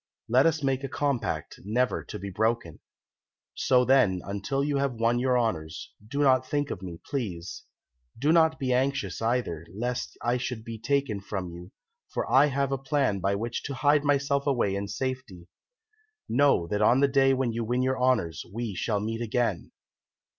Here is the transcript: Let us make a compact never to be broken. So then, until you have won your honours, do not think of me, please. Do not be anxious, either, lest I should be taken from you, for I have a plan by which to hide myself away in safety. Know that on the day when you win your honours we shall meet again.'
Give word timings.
Let 0.27 0.47
us 0.47 0.63
make 0.63 0.83
a 0.83 0.89
compact 0.89 1.59
never 1.63 2.03
to 2.05 2.17
be 2.17 2.31
broken. 2.31 2.79
So 3.53 3.85
then, 3.85 4.23
until 4.25 4.63
you 4.63 4.77
have 4.77 4.95
won 4.95 5.19
your 5.19 5.37
honours, 5.37 5.91
do 6.07 6.23
not 6.23 6.43
think 6.47 6.71
of 6.71 6.81
me, 6.81 6.99
please. 7.05 7.65
Do 8.17 8.31
not 8.31 8.57
be 8.57 8.73
anxious, 8.73 9.21
either, 9.21 9.63
lest 9.71 10.17
I 10.23 10.37
should 10.37 10.63
be 10.65 10.79
taken 10.79 11.19
from 11.21 11.51
you, 11.51 11.71
for 12.09 12.27
I 12.33 12.47
have 12.47 12.71
a 12.71 12.79
plan 12.79 13.19
by 13.19 13.35
which 13.35 13.61
to 13.61 13.75
hide 13.75 14.03
myself 14.03 14.47
away 14.47 14.73
in 14.73 14.87
safety. 14.87 15.47
Know 16.27 16.65
that 16.65 16.81
on 16.81 17.01
the 17.01 17.07
day 17.07 17.35
when 17.35 17.51
you 17.51 17.63
win 17.63 17.83
your 17.83 18.01
honours 18.01 18.43
we 18.51 18.73
shall 18.73 19.01
meet 19.01 19.21
again.' 19.21 19.71